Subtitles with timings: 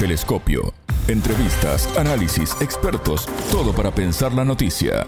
[0.00, 0.72] Telescopio.
[1.08, 5.06] Entrevistas, análisis, expertos, todo para pensar la noticia.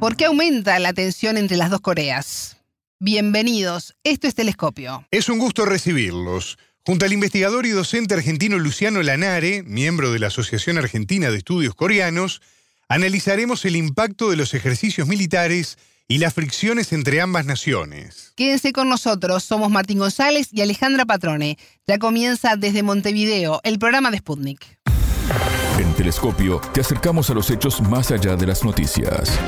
[0.00, 2.56] ¿Por qué aumenta la tensión entre las dos Coreas?
[2.98, 5.06] Bienvenidos, esto es Telescopio.
[5.10, 6.56] Es un gusto recibirlos.
[6.86, 11.74] Junto al investigador y docente argentino Luciano Lanare, miembro de la Asociación Argentina de Estudios
[11.74, 12.40] Coreanos,
[12.88, 15.76] analizaremos el impacto de los ejercicios militares
[16.06, 18.32] y las fricciones entre ambas naciones.
[18.36, 21.58] Quédense con nosotros, somos Martín González y Alejandra Patrone.
[21.86, 24.78] Ya comienza desde Montevideo el programa de Sputnik.
[25.78, 29.38] En Telescopio te acercamos a los hechos más allá de las noticias.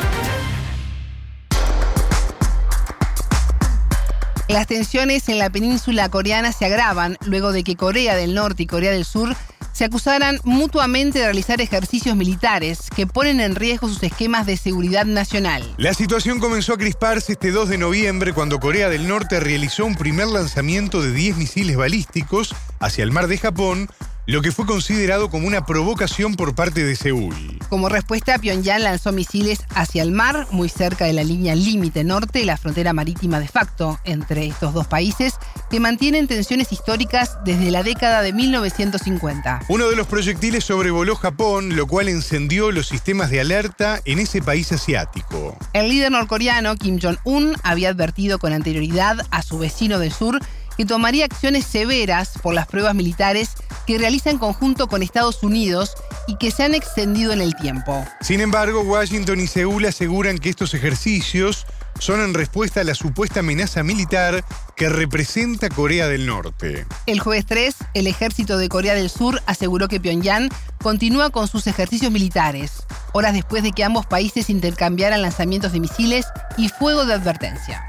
[4.49, 8.67] Las tensiones en la península coreana se agravan luego de que Corea del Norte y
[8.67, 9.37] Corea del Sur
[9.77, 15.05] se acusaran mutuamente de realizar ejercicios militares que ponen en riesgo sus esquemas de seguridad
[15.05, 15.63] nacional.
[15.77, 19.95] La situación comenzó a crisparse este 2 de noviembre cuando Corea del Norte realizó un
[19.95, 23.91] primer lanzamiento de 10 misiles balísticos hacia el mar de Japón
[24.27, 27.59] lo que fue considerado como una provocación por parte de Seúl.
[27.69, 32.45] Como respuesta, Pyongyang lanzó misiles hacia el mar, muy cerca de la línea límite norte,
[32.45, 35.35] la frontera marítima de facto entre estos dos países,
[35.71, 39.63] que mantienen tensiones históricas desde la década de 1950.
[39.69, 44.43] Uno de los proyectiles sobrevoló Japón, lo cual encendió los sistemas de alerta en ese
[44.43, 45.57] país asiático.
[45.73, 50.41] El líder norcoreano Kim Jong-un había advertido con anterioridad a su vecino del sur
[50.77, 53.51] que tomaría acciones severas por las pruebas militares
[53.87, 55.95] que realiza en conjunto con Estados Unidos
[56.27, 58.05] y que se han extendido en el tiempo.
[58.21, 61.67] Sin embargo, Washington y Seúl aseguran que estos ejercicios
[61.99, 64.45] son en respuesta a la supuesta amenaza militar
[64.77, 66.87] que representa Corea del Norte.
[67.07, 70.51] El jueves 3, el ejército de Corea del Sur aseguró que Pyongyang
[70.83, 72.83] continúa con sus ejercicios militares,
[73.13, 76.27] horas después de que ambos países intercambiaran lanzamientos de misiles
[76.57, 77.83] y fuego de advertencia.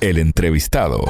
[0.00, 1.04] El entrevistado.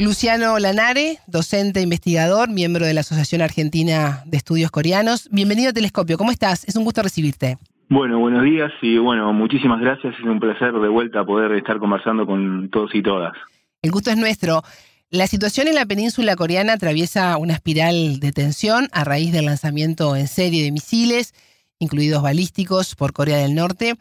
[0.00, 5.28] Luciano Lanare, docente investigador, miembro de la Asociación Argentina de Estudios Coreanos.
[5.30, 6.64] Bienvenido a Telescopio, ¿cómo estás?
[6.66, 7.58] Es un gusto recibirte.
[7.90, 10.14] Bueno, buenos días y bueno, muchísimas gracias.
[10.18, 13.34] Es un placer de vuelta poder estar conversando con todos y todas.
[13.82, 14.62] El gusto es nuestro.
[15.10, 20.16] La situación en la península coreana atraviesa una espiral de tensión a raíz del lanzamiento
[20.16, 21.34] en serie de misiles,
[21.78, 23.96] incluidos balísticos, por Corea del Norte,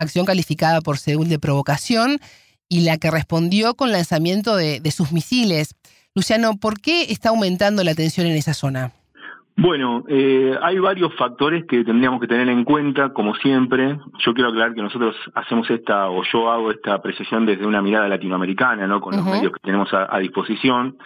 [0.00, 2.18] acción calificada por Seúl de provocación
[2.68, 5.74] y la que respondió con lanzamiento de, sus misiles.
[6.14, 8.92] Luciano, ¿por qué está aumentando la tensión en esa zona?
[9.56, 14.00] Bueno, eh, hay varios factores que tendríamos que tener en cuenta, como siempre.
[14.18, 18.08] Yo quiero aclarar que nosotros hacemos esta, o yo hago esta apreciación desde una mirada
[18.08, 19.00] latinoamericana, ¿no?
[19.00, 20.96] Con los medios que tenemos a, disposición.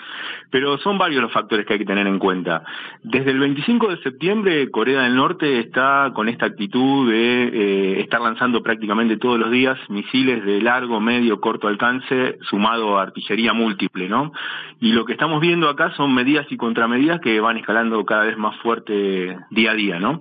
[0.50, 2.64] Pero son varios los factores que hay que tener en cuenta.
[3.02, 8.22] Desde el 25 de septiembre, Corea del Norte está con esta actitud de eh, estar
[8.22, 14.08] lanzando prácticamente todos los días misiles de largo, medio, corto alcance, sumado a artillería múltiple,
[14.08, 14.32] ¿no?
[14.80, 18.37] Y lo que estamos viendo acá son medidas y contramedidas que van escalando cada vez
[18.38, 20.20] más fuerte día a día, ¿no?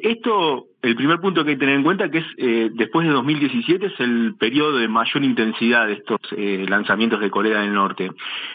[0.00, 3.12] Esto, el primer punto que hay que tener en cuenta que es eh, después de
[3.12, 8.10] 2017 es el periodo de mayor intensidad de estos eh, lanzamientos de Corea del Norte.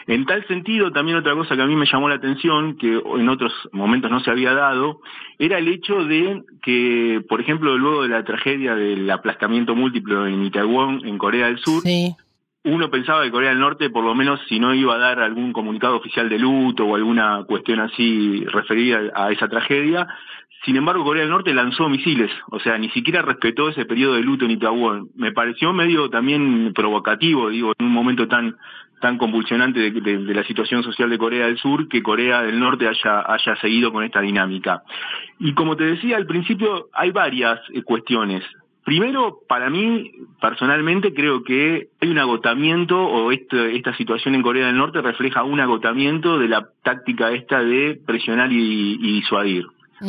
[0.06, 3.28] En tal sentido, también otra cosa que a mí me llamó la atención, que en
[3.28, 5.00] otros momentos no se había dado,
[5.38, 10.44] era el hecho de que, por ejemplo, luego de la tragedia del aplastamiento múltiplo en
[10.44, 11.82] Itaewon, en Corea del Sur,
[12.64, 15.52] uno pensaba que Corea del Norte, por lo menos si no iba a dar algún
[15.52, 20.06] comunicado oficial de luto o alguna cuestión así referida a esa tragedia,
[20.64, 24.22] sin embargo Corea del Norte lanzó misiles, o sea, ni siquiera respetó ese periodo de
[24.22, 25.10] luto en Itaewon.
[25.14, 28.56] Me pareció medio también provocativo, digo, en un momento tan
[29.00, 33.20] tan convulsionante de, la situación social de Corea del Sur que Corea del Norte haya,
[33.26, 34.82] haya seguido con esta dinámica.
[35.38, 38.42] Y como te decía al principio, hay varias eh, cuestiones.
[38.84, 40.12] Primero, para mí,
[40.42, 45.42] personalmente, creo que hay un agotamiento, o este, esta situación en Corea del Norte refleja
[45.42, 49.64] un agotamiento de la táctica esta de presionar y, disuadir,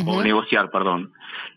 [0.06, 1.12] o negociar, perdón.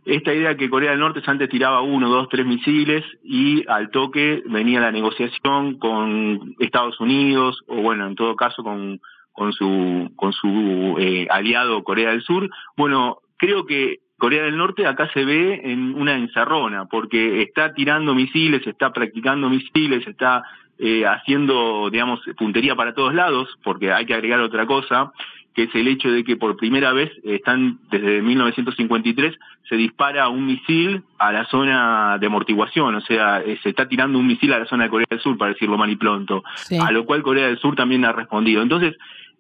[0.06, 4.42] Esta idea que Corea del Norte antes tiraba uno, dos, tres misiles y al toque
[4.46, 9.02] venía la negociación con Estados Unidos, o bueno, en todo caso con,
[9.34, 12.50] con su, con su eh, aliado Corea del Sur.
[12.78, 18.14] Bueno, creo que Corea del Norte acá se ve en una encerrona, porque está tirando
[18.14, 20.44] misiles, está practicando misiles, está
[20.78, 25.12] eh, haciendo, digamos, puntería para todos lados, porque hay que agregar otra cosa,
[25.56, 29.36] que es el hecho de que por primera vez están, desde 1953,
[29.68, 34.20] se dispara un misil a la zona de amortiguación, o sea, eh, se está tirando
[34.20, 36.44] un misil a la zona de Corea del Sur, para decirlo mal y pronto,
[36.82, 38.62] a lo cual Corea del Sur también ha respondido.
[38.62, 38.96] Entonces,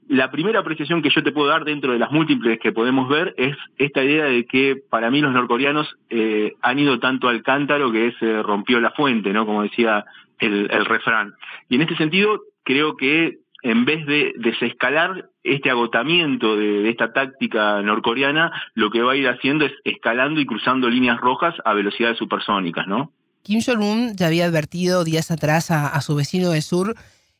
[0.09, 3.35] la primera apreciación que yo te puedo dar dentro de las múltiples que podemos ver
[3.37, 7.91] es esta idea de que para mí los norcoreanos eh, han ido tanto al cántaro
[7.91, 9.45] que se rompió la fuente, ¿no?
[9.45, 10.05] Como decía
[10.39, 11.35] el, refrán.
[11.69, 17.79] Y en este sentido, creo que en vez de desescalar este agotamiento de, esta táctica
[17.83, 22.17] norcoreana, lo que va a ir haciendo es escalando y cruzando líneas rojas a velocidades
[22.17, 23.11] supersónicas, ¿no?
[23.43, 26.95] Kim Jong-un ya había advertido días atrás a, su vecino del sur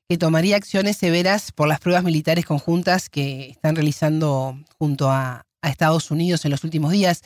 [0.10, 6.10] que tomaría acciones severas por las pruebas militares conjuntas que están realizando junto a, Estados
[6.10, 7.22] Unidos en los últimos días.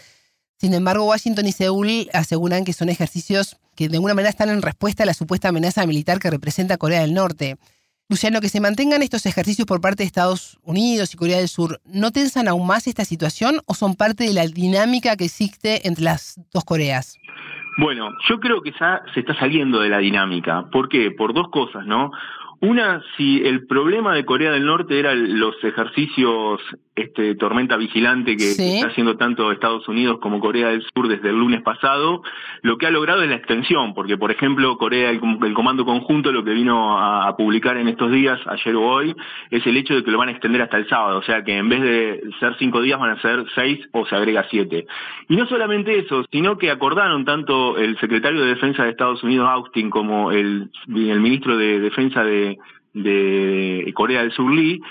[0.57, 4.63] Sin embargo, Washington y Seúl aseguran que son ejercicios que de alguna manera están en
[4.63, 7.57] respuesta a la supuesta amenaza militar que representa Corea del Norte.
[8.09, 11.79] Luciano, que se mantengan estos ejercicios por parte de Estados Unidos y Corea del Sur,
[11.85, 16.03] ¿no tensan aún más esta situación o son parte de la dinámica que existe entre
[16.03, 17.19] las dos Coreas?
[17.77, 20.65] Bueno, yo creo que ya se está saliendo de la dinámica.
[20.71, 21.11] ¿Por qué?
[21.11, 22.11] Por dos cosas, ¿no?
[22.63, 26.61] Una, si el problema de Corea del Norte eran los ejercicios
[26.95, 31.39] este, tormenta vigilante que está haciendo tanto Estados Unidos como Corea del Sur desde el
[31.39, 32.21] lunes pasado,
[32.61, 35.19] lo que ha logrado es la extensión, porque por ejemplo Corea, el,
[35.53, 39.15] Comando Conjunto, lo que vino a, publicar en estos días, ayer o hoy,
[39.49, 41.57] es el hecho de que lo van a extender hasta el sábado, o sea que
[41.57, 44.85] en vez de ser cinco días van a ser seis o se agrega siete.
[45.29, 49.49] Y no solamente eso, sino que acordaron tanto el secretario de Defensa de Estados Unidos,
[49.49, 52.59] Austin, como el, el ministro de Defensa de
[52.93, 54.81] de Corea del Sur Lee,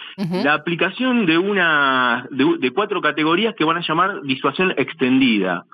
[0.45, 5.65] la aplicación de una de, cuatro categorías que van a llamar disuasión extendida.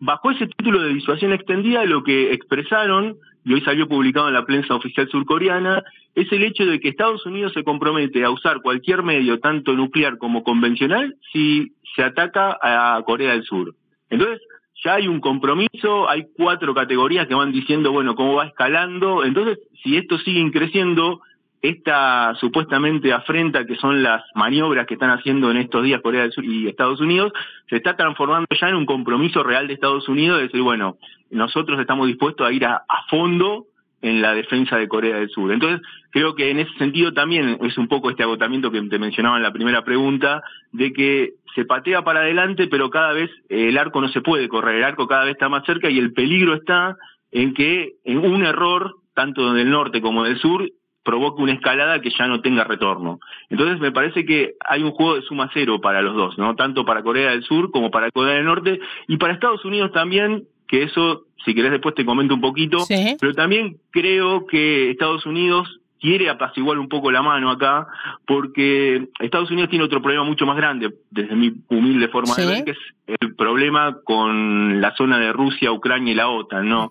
[0.00, 4.46] Bajo ese título de disuasión extendida, lo que expresaron, y hoy salió publicado en la
[4.46, 5.82] prensa oficial surcoreana,
[6.14, 10.16] es el hecho de que Estados Unidos se compromete a usar cualquier medio, tanto nuclear
[10.16, 13.74] como convencional, si se ataca a Corea del Sur.
[14.08, 14.40] Entonces,
[14.82, 19.24] ya hay un compromiso, hay cuatro categorías que van diciendo, bueno, cómo va escalando.
[19.24, 21.20] Entonces, si esto sigue creciendo,
[21.64, 26.32] esta supuestamente afrenta que son las maniobras que están haciendo en estos días Corea del
[26.32, 27.32] Sur y Estados Unidos,
[27.70, 30.98] se está transformando ya en un compromiso real de Estados Unidos de decir, bueno,
[31.30, 33.64] nosotros estamos dispuestos a ir a, fondo
[34.02, 35.50] en la defensa de Corea del Sur.
[35.52, 35.80] Entonces,
[36.10, 39.42] creo que en ese sentido también es un poco este agotamiento que te mencionaba en
[39.42, 44.08] la primera pregunta, de que se patea para adelante, pero cada vez el arco no
[44.08, 46.98] se puede correr, el arco cada vez está más cerca y el peligro está
[47.32, 50.68] en que en un error, tanto del norte como del sur,
[51.04, 53.20] provoque una escalada que ya no tenga retorno.
[53.50, 56.56] Entonces me parece que hay un juego de suma cero para los dos, ¿no?
[56.56, 60.44] Tanto para Corea del Sur como para Corea del Norte y para Estados Unidos también,
[60.66, 62.78] que eso, si querés después te comento un poquito,
[63.20, 67.86] pero también creo que Estados Unidos quiere apaciguar un poco la mano acá,
[68.26, 72.64] porque Estados Unidos tiene otro problema mucho más grande, desde mi humilde forma de ver,
[72.64, 72.78] que es
[73.20, 76.90] el problema con la zona de Rusia, Ucrania y la OTAN, ¿no?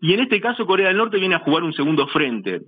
[0.00, 2.62] Y en este caso Corea del Norte viene a jugar un segundo frente.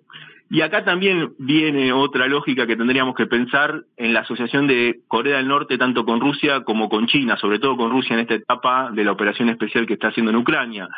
[0.48, 5.38] Y acá también viene otra lógica que tendríamos que pensar en la asociación de Corea
[5.38, 8.90] del Norte tanto con Rusia como con China, sobre todo con Rusia en esta etapa
[8.92, 10.88] de la operación especial que está haciendo en Ucrania.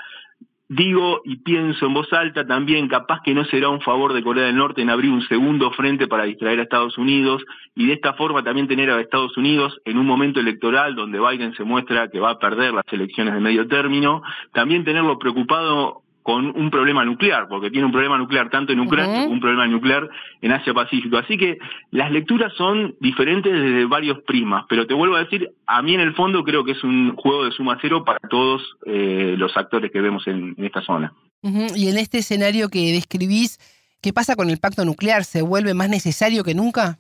[0.71, 4.45] Digo y pienso en voz alta también, capaz que no será un favor de Corea
[4.45, 7.43] del Norte en abrir un segundo frente para distraer a Estados Unidos
[7.75, 11.55] y de esta forma también tener a Estados Unidos en un momento electoral donde Biden
[11.55, 14.21] se muestra que va a perder las elecciones de medio término,
[14.53, 19.23] también tenerlo preocupado con un problema nuclear, porque tiene un problema nuclear tanto en Ucrania
[19.23, 20.11] como un problema nuclear
[20.43, 21.17] en Asia-Pacífico.
[21.17, 21.57] Así que
[21.91, 26.01] las lecturas son diferentes desde varios prismas, pero te vuelvo a decir, a mí en
[26.01, 29.91] el fondo creo que es un juego de suma cero para todos eh, los actores
[29.91, 31.15] que vemos en, esta zona.
[31.43, 33.59] Y en este escenario que describís,
[34.03, 35.25] ¿qué pasa con el pacto nuclear?
[35.25, 36.99] ¿Se vuelve más necesario que nunca?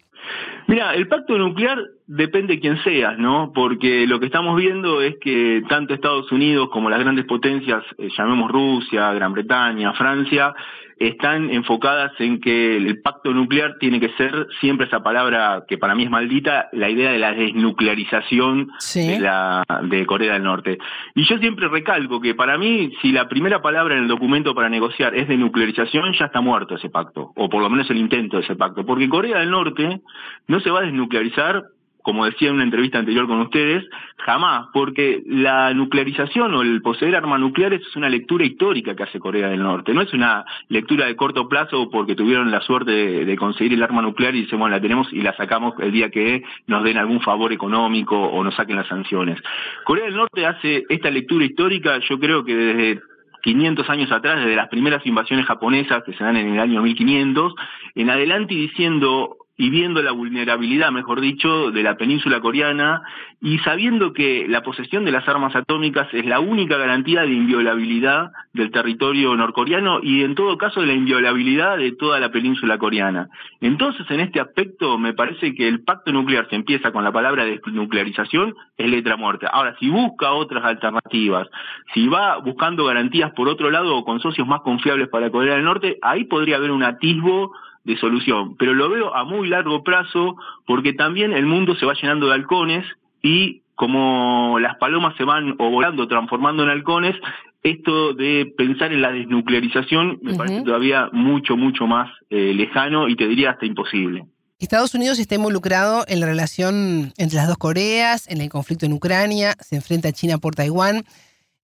[0.66, 3.52] Mira, el pacto nuclear depende de quién seas, ¿no?
[3.54, 8.08] Porque lo que estamos viendo es que tanto Estados Unidos como las grandes potencias, eh,
[8.16, 10.54] llamemos Rusia, Gran Bretaña, Francia,
[10.98, 15.94] están enfocadas en que el pacto nuclear tiene que ser siempre esa palabra que para
[15.94, 20.78] mí es maldita, la idea de la desnuclearización de, la, de Corea del Norte.
[21.14, 24.68] Y yo siempre recalco que para mí, si la primera palabra en el documento para
[24.68, 28.42] negociar es desnuclearización, ya está muerto ese pacto, o por lo menos el intento de
[28.42, 30.00] ese pacto, porque Corea del Norte
[30.46, 31.64] no se va a desnuclearizar
[32.08, 33.84] como decía en una entrevista anterior con ustedes,
[34.16, 39.20] jamás, porque la nuclearización o el poseer armas nucleares es una lectura histórica que hace
[39.20, 42.92] Corea del Norte, no es una lectura de corto plazo porque tuvieron la suerte
[43.26, 46.08] de, conseguir el arma nuclear y dicen, bueno, la tenemos y la sacamos el día
[46.08, 49.38] que nos den algún favor económico o nos saquen las sanciones.
[49.84, 53.02] Corea del Norte hace esta lectura histórica, yo creo que desde
[53.42, 57.52] 500 años atrás, desde las primeras invasiones japonesas que se dan en el año 1500,
[57.96, 63.02] en adelante diciendo y viendo la vulnerabilidad, mejor dicho, de la península coreana
[63.40, 68.30] y sabiendo que la posesión de las armas atómicas es la única garantía de inviolabilidad
[68.52, 73.30] del territorio norcoreano y en todo caso de la inviolabilidad de toda la península coreana.
[73.60, 77.44] Entonces, en este aspecto, me parece que el pacto nuclear se empieza con la palabra
[77.44, 79.48] desnuclearización, es letra muerta.
[79.48, 81.48] Ahora, si busca otras alternativas,
[81.94, 85.64] si va buscando garantías por otro lado o con socios más confiables para Corea del
[85.64, 87.52] Norte, ahí podría haber un atisbo
[87.88, 91.94] de solución, pero lo veo a muy largo plazo porque también el mundo se va
[91.94, 92.84] llenando de halcones
[93.22, 97.16] y como las palomas se van o volando, transformando en halcones,
[97.62, 103.16] esto de pensar en la desnuclearización me parece todavía mucho, mucho más eh, lejano y
[103.16, 104.26] te diría hasta imposible.
[104.58, 108.92] Estados Unidos está involucrado en la relación entre las dos Coreas, en el conflicto en
[108.92, 111.04] Ucrania, se enfrenta a China por Taiwán.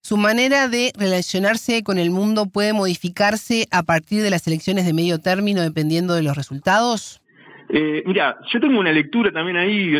[0.06, 4.92] ¿Su manera de relacionarse con el mundo puede modificarse a partir de las elecciones de
[4.92, 7.22] medio término dependiendo de los resultados?
[7.70, 9.94] Eh, mira, yo tengo una lectura también ahí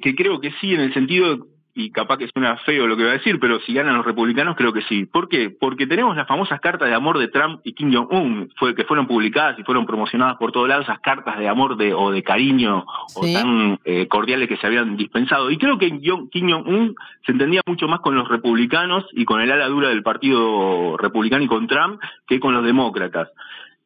[0.00, 1.46] que creo que sí, en el sentido
[1.80, 4.56] y capaz que suena feo lo que voy a decir, pero si ganan los republicanos
[4.56, 5.06] creo que sí.
[5.06, 5.50] ¿Por qué?
[5.50, 9.06] Porque tenemos las famosas cartas de amor de Trump y Kim Jong-un, fue, que fueron
[9.06, 12.84] publicadas y fueron promocionadas por todos lados, esas cartas de amor de, o de cariño
[13.14, 15.50] o tan eh, cordiales que se habían dispensado.
[15.50, 15.90] Y creo que
[16.30, 16.94] Kim Jong-un
[17.24, 21.44] se entendía mucho más con los republicanos y con el ala dura del Partido Republicano
[21.44, 23.28] y con Trump que con los demócratas.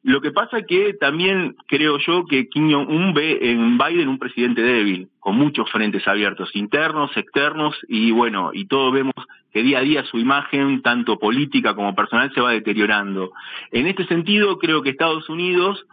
[0.05, 4.61] Lo que pasa que también creo yo que Kim Jong-un ve en Biden un presidente
[4.61, 9.15] débil, con muchos frentes abiertos, internos, externos, y bueno, y todos vemos
[9.51, 13.33] que día a día su imagen, tanto política como personal, se va deteriorando.
[13.71, 15.87] En este sentido, creo que Estados Unidos,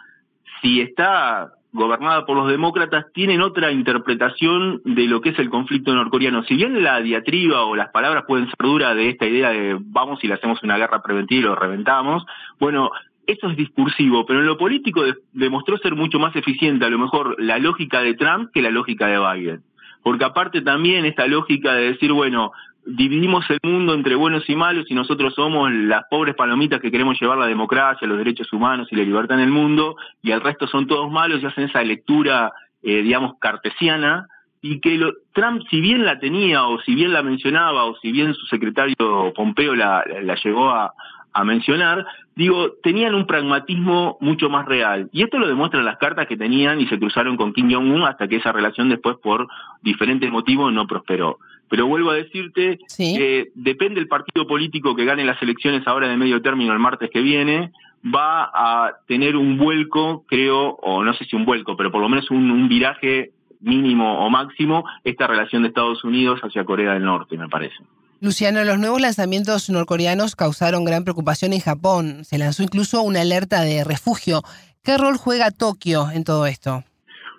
[0.62, 5.96] si está gobernada por los demócratas, tienen otra interpretación de lo que es el conflicto
[5.96, 6.44] norcoreano.
[6.44, 10.22] Si bien la diatriba o las palabras pueden ser duras de esta idea de vamos
[10.22, 12.26] y le hacemos una guerra preventiva y lo reventamos,
[12.60, 12.92] bueno,
[13.32, 17.36] eso es discursivo, pero en lo político demostró ser mucho más eficiente a lo mejor
[17.40, 19.64] la lógica de Trump que la lógica de Biden.
[20.04, 22.52] Porque aparte también esta lógica de decir, bueno,
[22.86, 27.20] dividimos el mundo entre buenos y malos y nosotros somos las pobres palomitas que queremos
[27.22, 30.68] llevar la democracia, los derechos humanos y la libertad en el mundo y el resto
[30.68, 34.28] son todos malos y hacen esa lectura, eh, digamos, cartesiana
[34.62, 35.00] y que
[35.34, 38.96] Trump, si bien la tenía o si bien la mencionaba o si bien su secretario
[39.36, 40.04] Pompeo la
[40.44, 40.94] llegó a,
[41.34, 45.10] a mencionar, digo, tenían un pragmatismo mucho más real.
[45.12, 48.28] Y esto lo demuestran las cartas que tenían y se cruzaron con Kim Jong-un hasta
[48.28, 49.48] que esa relación después, por
[49.82, 51.40] diferentes motivos, no prosperó.
[51.70, 56.18] Pero vuelvo a decirte que depende del partido político que gane las elecciones ahora de
[56.18, 57.72] medio término el martes que viene,
[58.04, 62.10] va a tener un vuelco, creo, o no sé si un vuelco, pero por lo
[62.10, 67.06] menos un, un viraje mínimo o máximo, esta relación de Estados Unidos hacia Corea del
[67.06, 67.78] Norte, me parece.
[68.24, 72.24] Luciano, los nuevos lanzamientos norcoreanos causaron gran preocupación en Japón.
[72.24, 74.44] Se lanzó incluso una alerta de refugio.
[74.84, 76.84] ¿Qué rol juega Tokio en todo esto?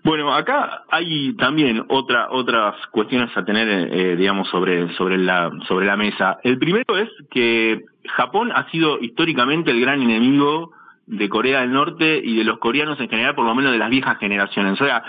[0.02, 5.86] Bueno, acá hay también otra, otras cuestiones a tener, eh, digamos, sobre, sobre, la, sobre
[5.86, 6.38] la mesa.
[6.42, 7.84] El primero es que
[8.16, 10.72] Japón ha sido históricamente el gran enemigo
[11.06, 13.90] de Corea del Norte y de los coreanos en general, por lo menos de las
[13.90, 14.80] viejas generaciones.
[14.80, 15.02] O sea,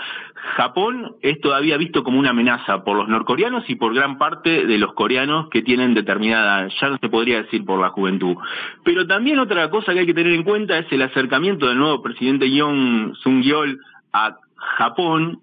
[0.56, 4.78] Japón es todavía visto como una amenaza por los norcoreanos y por gran parte de
[4.78, 8.36] los coreanos que tienen determinada, ya no se podría decir por la juventud.
[8.84, 12.02] Pero también otra cosa que hay que tener en cuenta es el acercamiento del nuevo
[12.02, 13.78] presidente Yoon Sung-yeol
[14.12, 15.40] a Japón,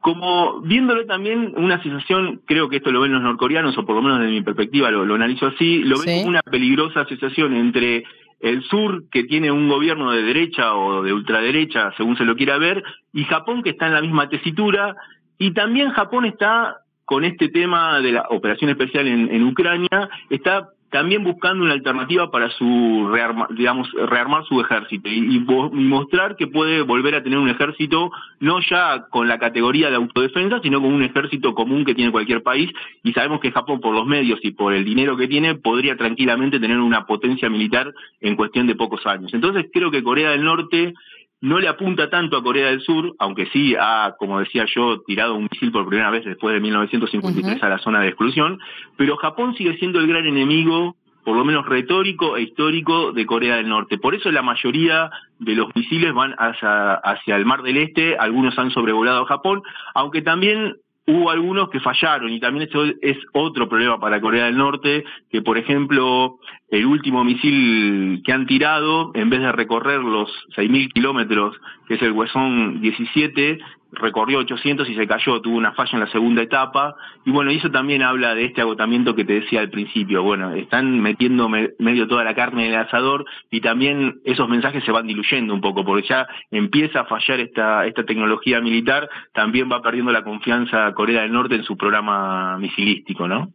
[0.00, 4.02] como viéndolo también una asociación, creo que esto lo ven los norcoreanos, o por lo
[4.02, 8.04] menos desde mi perspectiva lo, lo analizo así, lo ven como una peligrosa asociación entre
[8.42, 12.58] el sur que tiene un gobierno de derecha o de ultraderecha, según se lo quiera
[12.58, 12.82] ver,
[13.12, 14.96] y Japón que está en la misma tesitura,
[15.38, 21.24] y también Japón está con este tema de la operación especial en, Ucrania, está también
[21.24, 23.10] buscando una alternativa para su
[23.50, 25.40] digamos rearmar su ejército y,
[25.72, 30.60] mostrar que puede volver a tener un ejército no ya con la categoría de autodefensa
[30.62, 32.70] sino con un ejército común que tiene cualquier país.
[33.02, 36.60] Y sabemos que Japón por los medios y por el dinero que tiene podría tranquilamente
[36.60, 39.32] tener una potencia militar en cuestión de pocos años.
[39.32, 40.94] Entonces creo que Corea del Norte
[41.42, 45.34] no le apunta tanto a Corea del Sur, aunque sí ha, como decía yo, tirado
[45.34, 48.60] un misil por primera vez después de 1953 a la zona de exclusión,
[48.96, 50.94] pero Japón sigue siendo el gran enemigo,
[51.24, 53.98] por lo menos retórico e histórico, de Corea del Norte.
[53.98, 58.56] Por eso la mayoría de los misiles van hacia, hacia el Mar del Este, algunos
[58.56, 59.62] han sobrevolado a Japón,
[59.94, 64.56] aunque también hubo algunos que fallaron y también eso es otro problema para Corea del
[64.56, 66.38] Norte, que por ejemplo
[66.70, 71.56] el último misil que han tirado, en vez de recorrer los 6.000 kilómetros,
[71.88, 73.58] que es el Huesón 17,
[73.92, 76.96] recorrió 800 y se cayó, tuvo una falla en la segunda etapa.
[77.24, 80.22] Y bueno, eso también habla de este agotamiento que te decía al principio.
[80.22, 84.92] Bueno, están metiendo medio toda la carne en el asador y también esos mensajes se
[84.92, 89.82] van diluyendo un poco, porque ya empieza a fallar esta, esta tecnología militar, también va
[89.82, 93.52] perdiendo la confianza Corea del Norte en su programa misilístico, ¿no?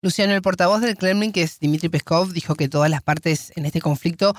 [0.00, 3.64] Luciano, el portavoz del Kremlin, que es Dmitry Peskov, dijo que todas las partes en
[3.66, 4.34] este conflicto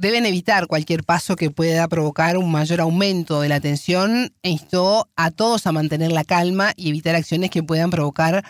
[0.00, 5.04] deben evitar cualquier paso que pueda provocar un mayor aumento de la tensión e instó
[5.14, 8.42] a todos a mantener la calma y evitar acciones que puedan provocar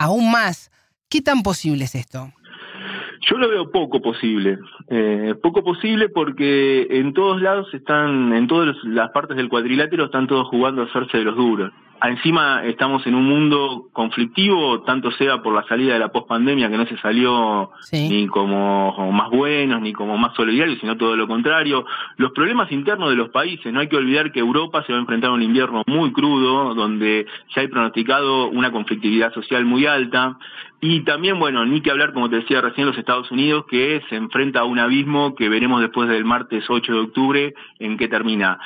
[0.00, 0.72] aún más.
[1.08, 2.32] ¿Qué tan posible es esto?
[3.30, 4.58] Yo lo veo poco posible,
[4.88, 10.26] eh, poco posible porque en todos lados están, en todas las partes del cuadrilátero están
[10.26, 11.72] todos jugando a hacerse de los duros.
[12.02, 16.76] Encima estamos en un mundo conflictivo, tanto sea por la salida de la pospandemia, que
[16.76, 21.86] no se salió ni como más buenos, ni como más solidarios, sino todo lo contrario.
[22.16, 25.00] Los problemas internos de los países, no hay que olvidar que Europa se va a
[25.00, 30.38] enfrentar a un invierno muy crudo, donde ya hay pronosticado una conflictividad social muy alta.
[30.80, 34.16] Y también, bueno, ni que hablar, como te decía recién, los Estados Unidos, que se
[34.16, 38.58] enfrenta a un abismo que veremos después del martes 8 de octubre en qué termina.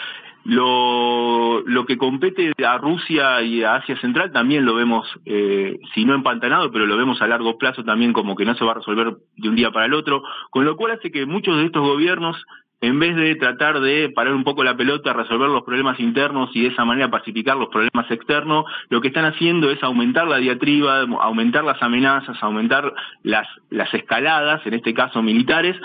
[0.44, 6.14] Lo, que compete a Rusia y a Asia Central también lo vemos, eh, si no
[6.14, 9.16] empantanado, pero lo vemos a largo plazo también como que no se va a resolver
[9.36, 12.36] de un día para el otro, con lo cual hace que muchos de estos gobiernos
[12.82, 16.62] en vez de tratar de parar un poco la pelota, resolver los problemas internos y
[16.62, 21.00] de esa manera pacificar los problemas externos, lo que están haciendo es aumentar la diatriba,
[21.20, 22.92] aumentar las amenazas, aumentar
[23.22, 25.76] las escaladas, en este caso militares,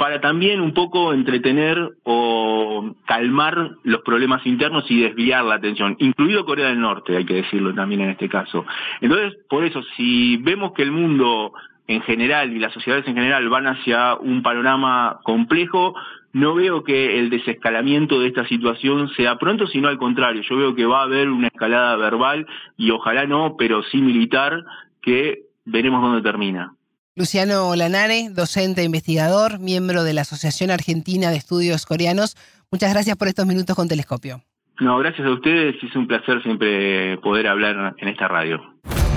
[0.00, 6.46] para también un poco entretener o calmar los problemas internos y desviar la atención, incluido
[6.46, 8.64] Corea del Norte, hay que decirlo también en este caso.
[9.02, 11.52] Entonces, por eso, si vemos que el mundo
[11.86, 15.94] en general y las sociedades en general van hacia un panorama complejo,
[16.32, 20.40] no veo que el desescalamiento de esta situación sea pronto, sino al contrario.
[20.48, 22.46] Yo veo que va a haber una escalada verbal
[22.78, 24.64] y ojalá no, pero sí militar,
[25.02, 26.72] que veremos dónde termina.
[27.20, 32.34] Luciano Lanare, docente e investigador, miembro de la Asociación Argentina de Estudios Coreanos.
[32.70, 34.42] Muchas gracias por estos minutos con Telescopio.
[34.80, 35.76] No, gracias a ustedes.
[35.82, 38.58] Es un placer siempre poder hablar en esta radio.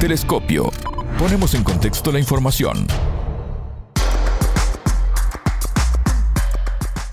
[0.01, 0.69] Telescopio.
[1.17, 2.86] Ponemos en contexto la información.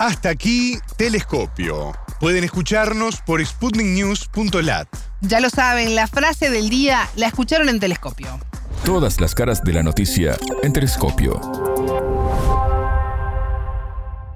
[0.01, 1.93] Hasta aquí, Telescopio.
[2.19, 4.89] Pueden escucharnos por sputniknews.lat.
[5.21, 8.41] Ya lo saben, la frase del día la escucharon en Telescopio.
[8.91, 10.33] Todas las caras de la noticia
[10.65, 11.35] en Telescopio.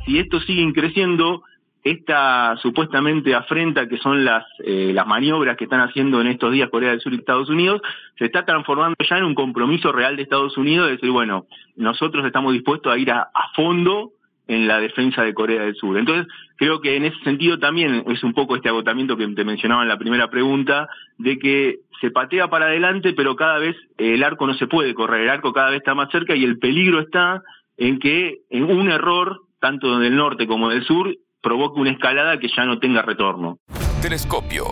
[0.06, 1.42] Si esto sigue creciendo,
[1.82, 6.70] esta supuestamente afrenta que son las, eh, las maniobras que están haciendo en estos días
[6.70, 7.82] Corea del Sur y Estados Unidos,
[8.16, 12.24] se está transformando ya en un compromiso real de Estados Unidos de decir, bueno, nosotros
[12.24, 14.12] estamos dispuestos a ir a fondo
[14.46, 15.96] en la defensa de Corea del Sur.
[15.98, 16.26] Entonces,
[16.56, 19.88] creo que en ese sentido también es un poco este agotamiento que te mencionaba en
[19.88, 24.54] la primera pregunta, de que se patea para adelante, pero cada vez el arco no
[24.54, 27.42] se puede correr, el arco cada vez está más cerca y el peligro está
[27.76, 32.48] en que en un error, tanto del norte como del sur, provoque una escalada que
[32.48, 33.58] ya no tenga retorno.
[34.02, 34.66] Telescopio,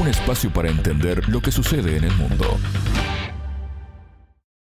[0.00, 2.58] un espacio para entender lo que sucede en el mundo.